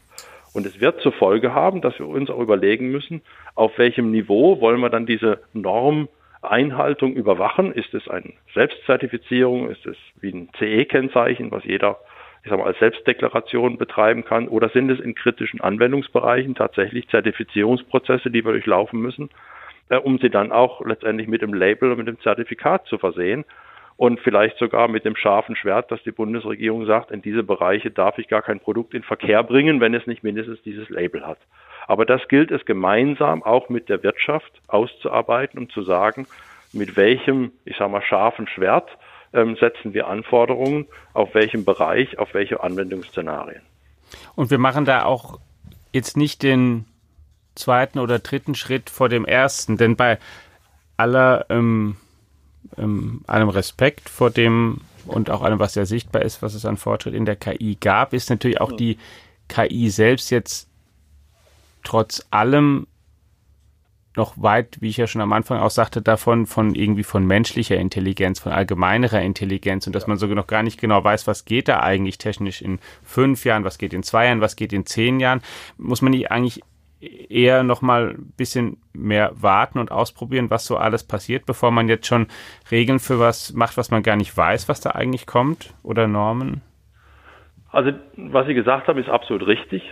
[0.53, 3.23] Und es wird zur Folge haben, dass wir uns auch überlegen müssen,
[3.55, 7.73] auf welchem Niveau wollen wir dann diese Normeinhaltung überwachen?
[7.73, 9.71] Ist es eine Selbstzertifizierung?
[9.71, 11.99] Ist es wie ein CE-Kennzeichen, was jeder
[12.45, 14.49] ich sag mal, als Selbstdeklaration betreiben kann?
[14.49, 19.31] Oder sind es in kritischen Anwendungsbereichen tatsächlich Zertifizierungsprozesse, die wir durchlaufen müssen,
[19.89, 23.45] äh, um sie dann auch letztendlich mit dem Label und mit dem Zertifikat zu versehen?
[23.97, 28.19] Und vielleicht sogar mit dem scharfen Schwert, dass die Bundesregierung sagt, in diese Bereiche darf
[28.19, 31.39] ich gar kein Produkt in Verkehr bringen, wenn es nicht mindestens dieses Label hat.
[31.87, 36.27] Aber das gilt es gemeinsam auch mit der Wirtschaft auszuarbeiten, um zu sagen,
[36.73, 38.89] mit welchem, ich sage mal, scharfen Schwert
[39.33, 43.63] ähm, setzen wir Anforderungen, auf welchem Bereich, auf welche Anwendungsszenarien.
[44.35, 45.39] Und wir machen da auch
[45.93, 46.87] jetzt nicht den
[47.55, 50.19] zweiten oder dritten Schritt vor dem ersten, denn bei
[50.97, 51.97] aller ähm,
[52.77, 56.77] ähm, allem Respekt vor dem und auch allem, was ja sichtbar ist, was es an
[56.77, 58.99] Fortschritt in der KI gab, ist natürlich auch die
[59.49, 60.69] KI selbst jetzt
[61.83, 62.87] trotz allem
[64.17, 67.77] noch weit, wie ich ja schon am Anfang auch sagte, davon von irgendwie von menschlicher
[67.77, 71.69] Intelligenz, von allgemeinerer Intelligenz und dass man sogar noch gar nicht genau weiß, was geht
[71.69, 75.19] da eigentlich technisch in fünf Jahren, was geht in zwei Jahren, was geht in zehn
[75.19, 75.41] Jahren,
[75.79, 76.63] muss man nicht eigentlich
[77.03, 81.89] eher noch mal ein bisschen mehr warten und ausprobieren, was so alles passiert, bevor man
[81.89, 82.29] jetzt schon
[82.71, 86.63] Regeln für was macht, was man gar nicht weiß, was da eigentlich kommt oder Normen?
[87.71, 89.83] Also, was Sie gesagt haben, ist absolut richtig.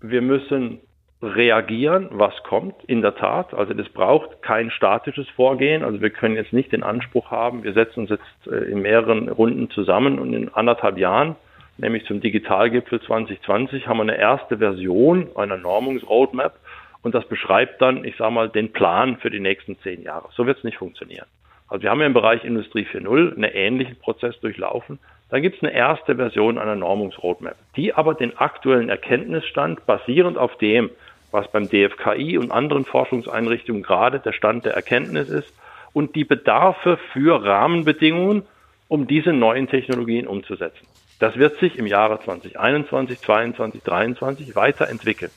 [0.00, 0.80] Wir müssen
[1.22, 3.52] reagieren, was kommt, in der Tat.
[3.52, 5.84] Also das braucht kein statisches Vorgehen.
[5.84, 9.28] Also wir können jetzt nicht den Anspruch haben, wir setzen uns jetzt äh, in mehreren
[9.28, 11.36] Runden zusammen und in anderthalb Jahren
[11.80, 16.58] nämlich zum Digitalgipfel 2020, haben wir eine erste Version einer Normungsroadmap
[17.02, 20.28] und das beschreibt dann, ich sage mal, den Plan für die nächsten zehn Jahre.
[20.34, 21.26] So wird es nicht funktionieren.
[21.68, 24.98] Also wir haben ja im Bereich Industrie 4.0 einen ähnlichen Prozess durchlaufen.
[25.30, 30.56] Da gibt es eine erste Version einer Normungsroadmap, die aber den aktuellen Erkenntnisstand basierend auf
[30.58, 30.90] dem,
[31.30, 35.54] was beim DFKI und anderen Forschungseinrichtungen gerade der Stand der Erkenntnis ist
[35.92, 38.42] und die Bedarfe für Rahmenbedingungen,
[38.88, 40.86] um diese neuen Technologien umzusetzen.
[41.20, 45.30] Das wird sich im Jahre 2021, 2022, 2023 weiterentwickeln.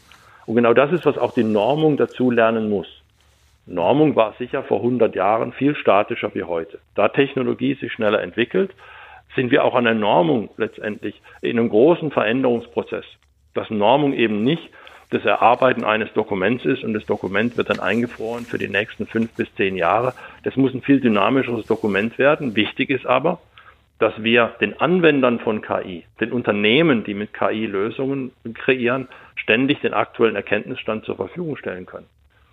[0.46, 2.88] Und genau das ist, was auch die Normung dazu lernen muss.
[3.65, 6.80] Normung war sicher vor 100 Jahren viel statischer wie heute.
[6.96, 8.72] Da Technologie sich schneller entwickelt,
[9.36, 13.06] sind wir auch an der Normung letztendlich in einem großen Veränderungsprozess.
[13.54, 14.69] Dass Normung eben nicht
[15.10, 19.34] das Erarbeiten eines Dokuments ist und das Dokument wird dann eingefroren für die nächsten fünf
[19.36, 20.13] bis zehn Jahre.
[20.43, 22.56] Das muss ein viel dynamischeres Dokument werden.
[22.56, 23.39] Wichtig ist aber,
[24.04, 29.94] dass wir den Anwendern von KI, den Unternehmen, die mit KI Lösungen kreieren, ständig den
[29.94, 32.08] aktuellen Erkenntnisstand zur Verfügung stellen können.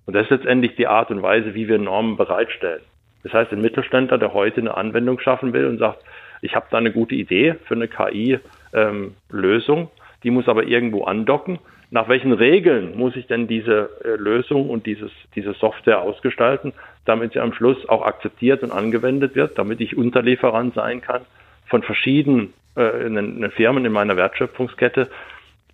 [0.05, 2.79] Und das ist letztendlich die Art und Weise, wie wir Normen bereitstellen.
[3.23, 6.01] Das heißt, ein Mittelständler, der heute eine Anwendung schaffen will und sagt,
[6.41, 9.87] ich habe da eine gute Idee für eine KI-Lösung, ähm,
[10.23, 11.59] die muss aber irgendwo andocken.
[11.89, 16.71] Nach welchen Regeln muss ich denn diese äh, Lösung und dieses, diese Software ausgestalten,
[17.03, 21.23] damit sie am Schluss auch akzeptiert und angewendet wird, damit ich Unterlieferant sein kann
[21.71, 25.09] von verschiedenen äh, Firmen in meiner Wertschöpfungskette,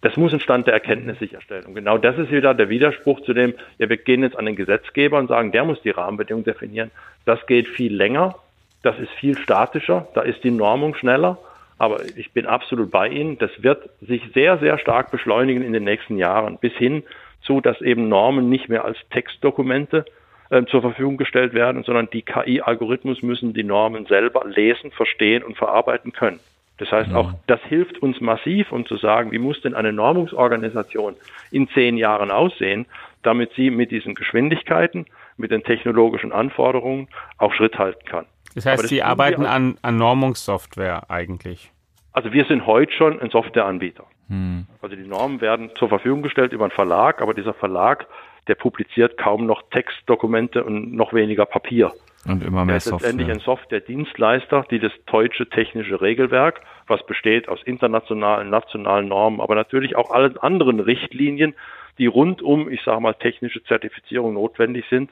[0.02, 1.66] das muss ein Stand der Erkenntnis sicherstellen.
[1.66, 4.56] Und genau das ist wieder der Widerspruch zu dem, ja, wir gehen jetzt an den
[4.56, 6.92] Gesetzgeber und sagen, der muss die Rahmenbedingungen definieren.
[7.26, 8.36] Das geht viel länger,
[8.84, 11.40] das ist viel statischer, da ist die Normung schneller.
[11.80, 13.38] Aber ich bin absolut bei Ihnen.
[13.40, 17.04] Das wird sich sehr, sehr stark beschleunigen in den nächsten Jahren, bis hin
[17.42, 20.06] zu, dass eben Normen nicht mehr als Textdokumente
[20.50, 25.58] äh, zur Verfügung gestellt werden, sondern die KI-Algorithmus müssen die Normen selber lesen, verstehen und
[25.58, 26.40] verarbeiten können.
[26.78, 31.16] Das heißt, auch das hilft uns massiv, um zu sagen, wie muss denn eine Normungsorganisation
[31.50, 32.86] in zehn Jahren aussehen,
[33.24, 35.08] damit sie mit diesen Geschwindigkeiten,
[35.38, 37.08] mit den technologischen Anforderungen
[37.40, 38.26] auch Schritt halten kann.
[38.54, 41.72] Das heißt, das Sie arbeiten an, an Normungssoftware eigentlich?
[42.14, 44.06] Also wir sind heute schon ein Softwareanbieter.
[44.30, 44.66] Hm.
[44.82, 48.08] Also die Normen werden zur Verfügung gestellt über einen Verlag, aber dieser Verlag,
[48.48, 51.92] der publiziert kaum noch Textdokumente und noch weniger Papier.
[52.28, 53.10] Und immer mehr Software.
[53.10, 59.56] letztendlich ein Software-Dienstleister, die das deutsche technische Regelwerk, was besteht aus internationalen, nationalen Normen, aber
[59.56, 61.54] natürlich auch allen anderen Richtlinien,
[61.98, 65.10] die rund um, ich sage mal, technische Zertifizierung notwendig sind,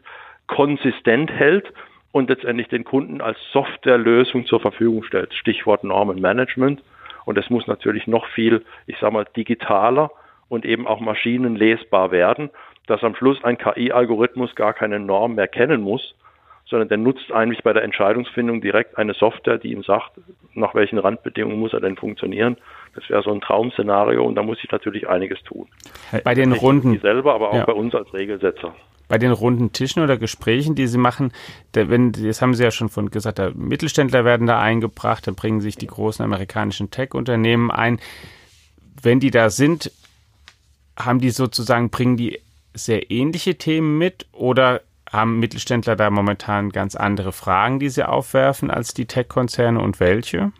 [0.47, 1.71] konsistent hält
[2.11, 5.33] und letztendlich den Kunden als Softwarelösung zur Verfügung stellt.
[5.33, 6.81] Stichwort Normenmanagement.
[7.25, 10.11] Und es muss natürlich noch viel, ich sage mal, digitaler
[10.47, 12.51] und eben auch maschinenlesbar werden,
[12.87, 16.15] dass am Schluss ein KI-Algorithmus gar keine Norm mehr kennen muss,
[16.67, 20.11] sondern der nutzt eigentlich bei der Entscheidungsfindung direkt eine Software, die ihm sagt,
[20.53, 22.57] nach welchen Randbedingungen muss er denn funktionieren.
[22.95, 25.67] Das wäre so ein Traum-Szenario und da muss ich natürlich einiges tun.
[26.23, 26.99] Bei den Runden.
[26.99, 27.65] selber, aber auch ja.
[27.65, 28.73] bei uns als Regelsetzer.
[29.07, 31.31] Bei den runden Tischen oder Gesprächen, die Sie machen,
[31.75, 35.35] der, wenn, das haben Sie ja schon von gesagt, der Mittelständler werden da eingebracht, dann
[35.35, 37.99] bringen sich die großen amerikanischen Tech-Unternehmen ein.
[38.99, 39.91] Wenn die da sind,
[40.97, 42.39] haben die sozusagen, bringen die
[42.75, 48.69] sehr ähnliche Themen mit oder haben Mittelständler da momentan ganz andere Fragen, die sie aufwerfen
[48.69, 50.51] als die Tech-Konzerne und welche?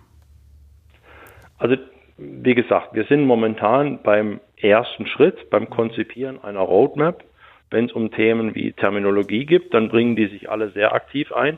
[1.57, 1.75] Also
[2.17, 7.23] wie gesagt, wir sind momentan beim ersten Schritt, beim Konzipieren einer Roadmap.
[7.71, 11.57] Wenn es um Themen wie Terminologie gibt, dann bringen die sich alle sehr aktiv ein.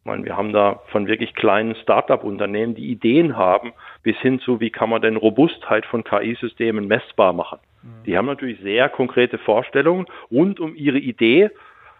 [0.00, 4.60] Ich meine, wir haben da von wirklich kleinen Start-up-Unternehmen, die Ideen haben, bis hin zu,
[4.60, 7.58] wie kann man denn Robustheit von KI-Systemen messbar machen.
[7.82, 8.04] Mhm.
[8.06, 11.50] Die haben natürlich sehr konkrete Vorstellungen rund um ihre Idee,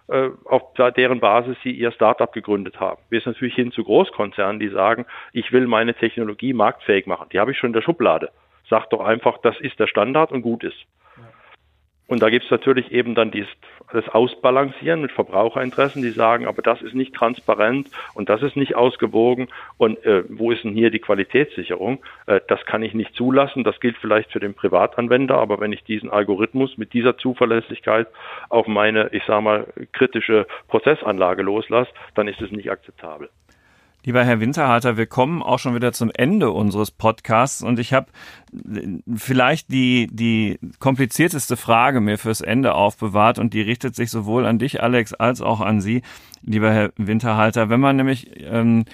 [0.09, 3.01] äh, auf deren Basis sie ihr Startup gegründet haben.
[3.11, 7.29] Wir sind natürlich hin zu Großkonzernen, die sagen, ich will meine Technologie marktfähig machen.
[7.33, 8.31] Die habe ich schon in der Schublade.
[8.71, 10.79] Sag doch einfach, das ist der Standard und gut ist.
[12.09, 13.51] Und da gibt es natürlich eben dann dieses,
[13.93, 18.75] das Ausbalancieren mit Verbraucherinteressen, die sagen, aber das ist nicht transparent und das ist nicht
[18.75, 22.03] ausgewogen und äh, wo ist denn hier die Qualitätssicherung?
[22.27, 23.63] Äh, das kann ich nicht zulassen.
[23.63, 28.09] Das gilt vielleicht für den Privatanwender, aber wenn ich diesen Algorithmus mit dieser Zuverlässigkeit
[28.49, 33.29] auf meine, ich sage mal, kritische Prozessanlage loslasse, dann ist es nicht akzeptabel.
[34.05, 38.07] Lieber Herr Winterhalter, wir kommen auch schon wieder zum Ende unseres Podcasts und ich habe
[39.17, 44.59] vielleicht die, die komplizierteste Frage mir fürs Ende aufbewahrt und die richtet sich sowohl an
[44.59, 46.03] dich, Alex, als auch an Sie,
[46.43, 47.71] lieber Herr Winterhalter.
[47.71, 48.85] Wenn man nämlich ähm,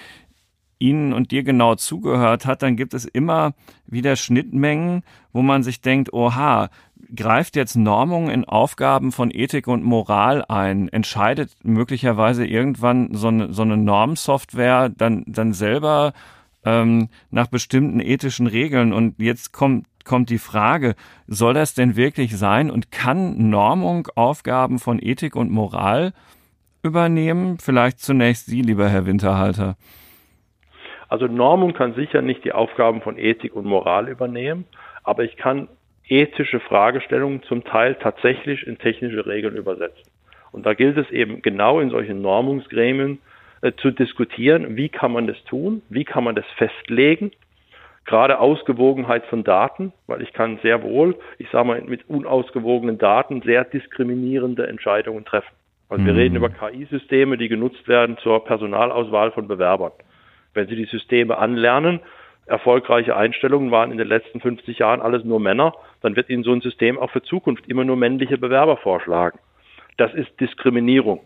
[0.79, 3.53] Ihnen und dir genau zugehört hat, dann gibt es immer
[3.85, 6.69] wieder Schnittmengen, wo man sich denkt, oha,
[7.13, 13.51] greift jetzt Normung in Aufgaben von Ethik und Moral ein, entscheidet möglicherweise irgendwann so eine,
[13.51, 16.13] so eine Normsoftware dann, dann selber
[16.65, 18.93] ähm, nach bestimmten ethischen Regeln.
[18.93, 20.95] Und jetzt kommt, kommt die Frage,
[21.27, 26.13] soll das denn wirklich sein und kann Normung Aufgaben von Ethik und Moral
[26.83, 27.57] übernehmen?
[27.59, 29.75] Vielleicht zunächst Sie, lieber Herr Winterhalter.
[31.07, 34.65] Also Normung kann sicher nicht die Aufgaben von Ethik und Moral übernehmen,
[35.03, 35.67] aber ich kann
[36.07, 40.03] ethische Fragestellungen zum Teil tatsächlich in technische Regeln übersetzen.
[40.51, 43.19] Und da gilt es eben genau in solchen Normungsgremien
[43.61, 47.31] äh, zu diskutieren, wie kann man das tun, wie kann man das festlegen,
[48.05, 53.41] gerade Ausgewogenheit von Daten, weil ich kann sehr wohl, ich sage mal, mit unausgewogenen Daten
[53.41, 55.53] sehr diskriminierende Entscheidungen treffen.
[55.89, 56.07] Also mhm.
[56.07, 59.91] wir reden über KI-Systeme, die genutzt werden zur Personalauswahl von Bewerbern.
[60.53, 61.99] Wenn Sie die Systeme anlernen,
[62.45, 66.51] erfolgreiche Einstellungen waren in den letzten 50 Jahren alles nur Männer, dann wird Ihnen so
[66.51, 69.39] ein System auch für Zukunft immer nur männliche Bewerber vorschlagen.
[69.97, 71.21] Das ist Diskriminierung.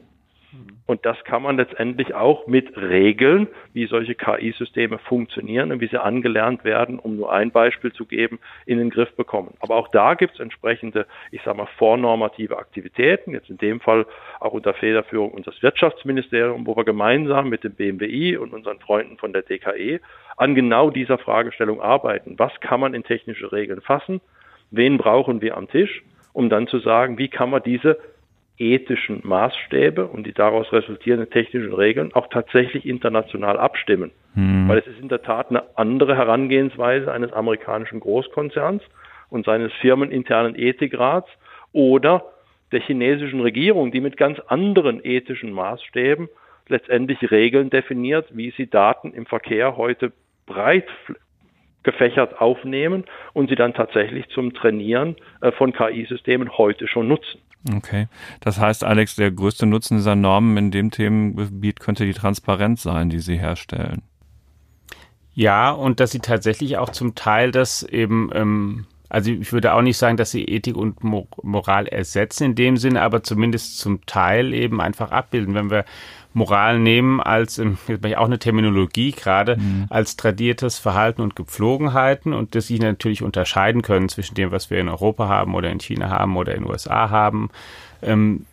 [0.88, 6.02] Und das kann man letztendlich auch mit Regeln, wie solche KI-Systeme funktionieren und wie sie
[6.02, 9.54] angelernt werden, um nur ein Beispiel zu geben, in den Griff bekommen.
[9.60, 14.08] Aber auch da gibt es entsprechende, ich sage mal, vornormative Aktivitäten, jetzt in dem Fall
[14.40, 19.34] auch unter Federführung unseres Wirtschaftsministeriums, wo wir gemeinsam mit dem BMWI und unseren Freunden von
[19.34, 20.00] der DKE
[20.38, 22.40] an genau dieser Fragestellung arbeiten.
[22.40, 24.22] Was kann man in technische Regeln fassen?
[24.72, 26.04] Wen brauchen wir am Tisch?
[26.34, 28.00] Um dann zu sagen, wie kann man diese
[28.60, 34.12] ethischen Maßstäbe und die daraus resultierenden technischen Regeln auch tatsächlich international abstimmen.
[34.36, 34.68] Hm.
[34.68, 38.84] Weil es ist in der Tat eine andere Herangehensweise eines amerikanischen Großkonzerns
[39.30, 41.30] und seines firmeninternen Ethikrats
[41.72, 42.26] oder
[42.72, 46.30] der chinesischen Regierung, die mit ganz anderen ethischen Maßstäben
[46.68, 50.12] letztendlich Regeln definiert, wie sie Daten im Verkehr heute
[50.46, 50.88] breit
[51.84, 57.42] gefächert aufnehmen und sie dann tatsächlich zum Trainieren äh, von KI-Systemen heute schon nutzen.
[57.68, 58.08] Okay.
[58.40, 63.10] Das heißt, Alex, der größte Nutzen dieser Normen in dem Themengebiet könnte die Transparenz sein,
[63.10, 64.02] die sie herstellen.
[65.34, 69.82] Ja, und dass sie tatsächlich auch zum Teil das eben, ähm, also ich würde auch
[69.82, 74.54] nicht sagen, dass sie Ethik und Moral ersetzen in dem Sinne, aber zumindest zum Teil
[74.54, 75.54] eben einfach abbilden.
[75.54, 75.86] Wenn wir
[76.34, 79.88] Moral nehmen als, jetzt bin ich auch eine Terminologie gerade, mhm.
[79.90, 84.80] als tradiertes Verhalten und Gepflogenheiten und dass sie natürlich unterscheiden können zwischen dem, was wir
[84.80, 87.50] in Europa haben oder in China haben oder in den USA haben.
[88.02, 88.46] Ähm,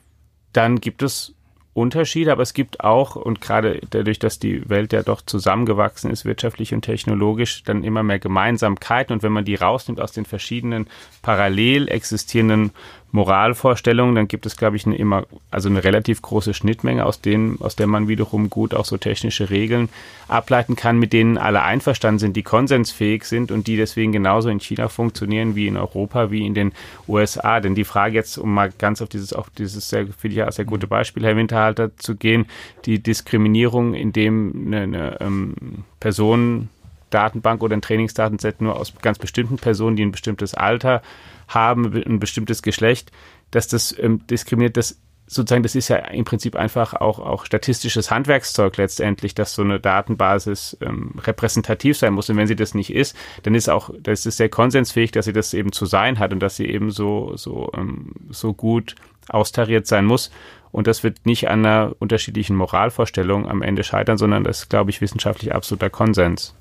[0.52, 1.34] dann gibt es
[1.76, 6.24] Unterschiede, aber es gibt auch, und gerade dadurch, dass die Welt ja doch zusammengewachsen ist,
[6.24, 9.12] wirtschaftlich und technologisch, dann immer mehr Gemeinsamkeiten.
[9.12, 10.86] Und wenn man die rausnimmt aus den verschiedenen
[11.20, 12.70] parallel existierenden
[13.16, 17.58] Moralvorstellungen, dann gibt es, glaube ich, eine immer, also eine relativ große Schnittmenge, aus denen,
[17.60, 19.88] aus der man wiederum gut auch so technische Regeln
[20.28, 24.60] ableiten kann, mit denen alle einverstanden sind, die konsensfähig sind und die deswegen genauso in
[24.60, 26.72] China funktionieren wie in Europa, wie in den
[27.08, 27.60] USA.
[27.60, 30.52] Denn die Frage jetzt, um mal ganz auf dieses, auf dieses sehr, finde ich ja
[30.52, 32.46] sehr gute Beispiel, Herr Winterhalter, zu gehen,
[32.84, 35.54] die Diskriminierung, in dem eine, eine ähm,
[36.00, 36.68] Person
[37.16, 41.00] Datenbank oder ein Trainingsdatenset nur aus ganz bestimmten Personen, die ein bestimmtes Alter
[41.48, 43.10] haben, ein bestimmtes Geschlecht,
[43.50, 48.10] dass das ähm, diskriminiert, das sozusagen, das ist ja im Prinzip einfach auch, auch statistisches
[48.10, 52.28] Handwerkszeug letztendlich, dass so eine Datenbasis ähm, repräsentativ sein muss.
[52.28, 55.32] Und wenn sie das nicht ist, dann ist auch, das ist sehr konsensfähig, dass sie
[55.32, 58.94] das eben zu sein hat und dass sie eben so, so, ähm, so gut
[59.28, 60.30] austariert sein muss.
[60.70, 64.90] Und das wird nicht an einer unterschiedlichen Moralvorstellung am Ende scheitern, sondern das ist, glaube
[64.90, 66.54] ich, wissenschaftlich absoluter Konsens.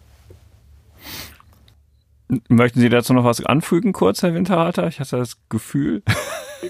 [2.49, 4.87] Möchten Sie dazu noch was anfügen, kurz, Herr Winterhalter?
[4.87, 6.01] Ich hatte das Gefühl.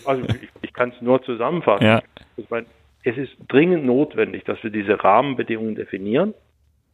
[0.03, 1.85] Also ich, ich kann es nur zusammenfassen.
[1.85, 2.01] Ja.
[2.35, 2.65] Ich meine,
[3.03, 6.33] es ist dringend notwendig, dass wir diese Rahmenbedingungen definieren,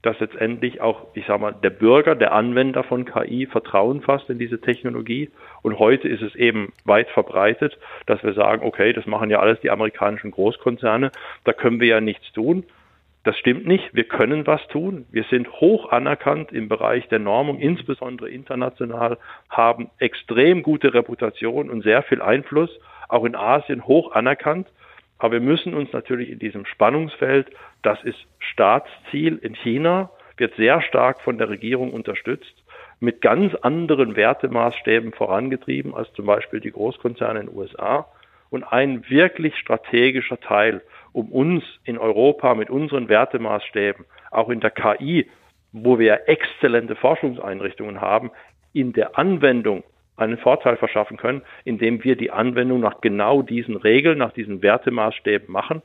[0.03, 4.39] dass letztendlich auch, ich sage mal, der Bürger, der Anwender von KI Vertrauen fasst in
[4.39, 5.29] diese Technologie.
[5.61, 9.59] Und heute ist es eben weit verbreitet, dass wir sagen, okay, das machen ja alles
[9.61, 11.11] die amerikanischen Großkonzerne,
[11.43, 12.65] da können wir ja nichts tun.
[13.23, 13.93] Das stimmt nicht.
[13.93, 15.05] Wir können was tun.
[15.11, 19.17] Wir sind hoch anerkannt im Bereich der Normung, insbesondere international,
[19.49, 22.71] haben extrem gute Reputation und sehr viel Einfluss,
[23.09, 24.67] auch in Asien hoch anerkannt.
[25.19, 27.51] Aber wir müssen uns natürlich in diesem Spannungsfeld,
[27.83, 32.55] das ist Staatsziel in China, wird sehr stark von der Regierung unterstützt,
[32.99, 38.07] mit ganz anderen Wertemaßstäben vorangetrieben als zum Beispiel die Großkonzerne in den USA.
[38.49, 40.81] Und ein wirklich strategischer Teil
[41.13, 45.29] um uns in Europa mit unseren Wertemaßstäben, auch in der KI,
[45.71, 48.31] wo wir exzellente Forschungseinrichtungen haben,
[48.73, 49.83] in der Anwendung
[50.17, 55.51] einen Vorteil verschaffen können, indem wir die Anwendung nach genau diesen Regeln, nach diesen Wertemaßstäben
[55.51, 55.81] machen.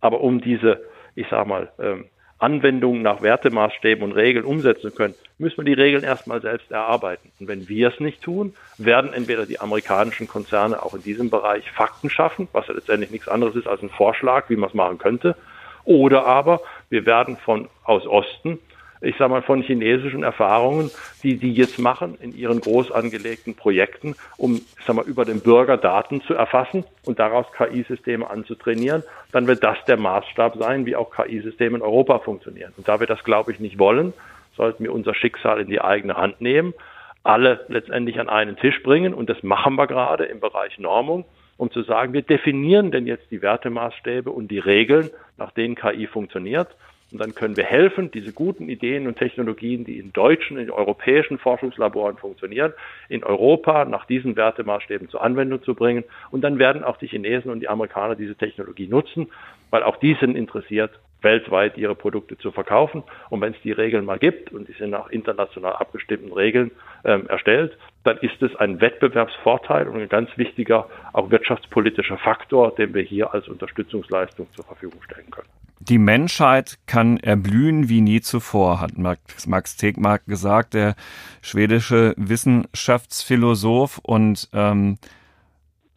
[0.00, 0.82] Aber um diese,
[1.14, 2.06] ich sag mal, ähm,
[2.40, 7.30] Anwendungen nach Wertemaßstäben und Regeln umsetzen können, müssen wir die Regeln erstmal selbst erarbeiten.
[7.38, 11.70] Und wenn wir es nicht tun, werden entweder die amerikanischen Konzerne auch in diesem Bereich
[11.70, 14.98] Fakten schaffen, was ja letztendlich nichts anderes ist als ein Vorschlag, wie man es machen
[14.98, 15.36] könnte,
[15.84, 18.58] oder aber wir werden von aus Osten
[19.00, 20.90] ich sage mal, von chinesischen Erfahrungen,
[21.22, 25.40] die die jetzt machen in ihren groß angelegten Projekten, um, ich sag mal, über den
[25.40, 30.96] Bürger Daten zu erfassen und daraus KI-Systeme anzutrainieren, dann wird das der Maßstab sein, wie
[30.96, 32.72] auch KI-Systeme in Europa funktionieren.
[32.76, 34.12] Und da wir das, glaube ich, nicht wollen,
[34.56, 36.74] sollten wir unser Schicksal in die eigene Hand nehmen,
[37.22, 41.24] alle letztendlich an einen Tisch bringen und das machen wir gerade im Bereich Normung
[41.60, 46.06] um zu sagen, wir definieren denn jetzt die Wertemaßstäbe und die Regeln, nach denen KI
[46.06, 46.68] funktioniert.
[47.12, 51.38] Und dann können wir helfen, diese guten Ideen und Technologien, die in deutschen, in europäischen
[51.38, 52.72] Forschungslaboren funktionieren,
[53.08, 56.04] in Europa nach diesen Wertemaßstäben zur Anwendung zu bringen.
[56.30, 59.30] Und dann werden auch die Chinesen und die Amerikaner diese Technologie nutzen,
[59.70, 63.02] weil auch die sind interessiert, weltweit ihre Produkte zu verkaufen.
[63.28, 66.70] Und wenn es die Regeln mal gibt, und die sind nach international abgestimmten Regeln
[67.04, 72.94] ähm, erstellt, dann ist es ein Wettbewerbsvorteil und ein ganz wichtiger, auch wirtschaftspolitischer Faktor, den
[72.94, 75.48] wir hier als Unterstützungsleistung zur Verfügung stellen können.
[75.82, 80.94] Die Menschheit kann erblühen wie nie zuvor, hat Max, Tegmark gesagt, der
[81.40, 83.98] schwedische Wissenschaftsphilosoph.
[84.02, 84.98] Und ähm,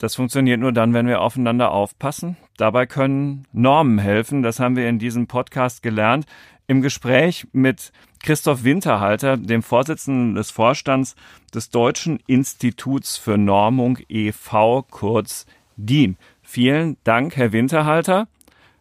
[0.03, 2.35] das funktioniert nur dann, wenn wir aufeinander aufpassen.
[2.57, 4.43] Dabei können Normen helfen.
[4.43, 6.25] Das haben wir in diesem Podcast gelernt.
[6.67, 11.15] Im Gespräch mit Christoph Winterhalter, dem Vorsitzenden des Vorstands
[11.53, 15.45] des Deutschen Instituts für Normung e.V., kurz
[15.77, 16.17] DIN.
[16.41, 18.27] Vielen Dank, Herr Winterhalter,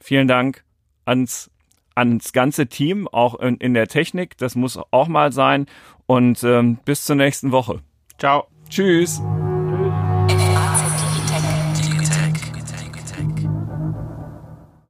[0.00, 0.64] Vielen Dank
[1.04, 1.50] ans,
[1.94, 4.38] ans ganze Team, auch in, in der Technik.
[4.38, 5.66] Das muss auch mal sein.
[6.06, 7.82] Und ähm, bis zur nächsten Woche.
[8.18, 8.46] Ciao.
[8.68, 9.20] Tschüss.